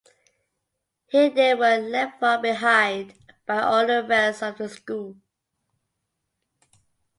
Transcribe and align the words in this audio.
Here 1.09 1.29
they 1.29 1.53
were 1.53 1.77
left 1.77 2.19
far 2.21 2.41
behind 2.41 3.13
by 3.45 3.61
all 3.61 3.85
the 3.85 4.03
rest 4.03 4.41
of 4.41 4.57
the 4.57 4.67
school. 4.67 5.17